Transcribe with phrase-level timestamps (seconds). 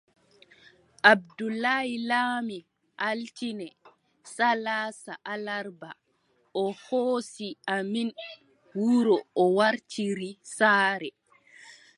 [1.11, 2.57] Abdoulaye laami,
[3.09, 3.67] altine
[4.33, 5.89] salaasa alarba,
[6.63, 8.09] o hoosi amin
[8.81, 11.09] wuro o wartiri saare.